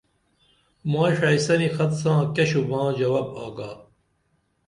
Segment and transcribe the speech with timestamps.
[0.91, 3.71] مائی ݜائسنی خط ساں کیہ ݜوباں جواب آگا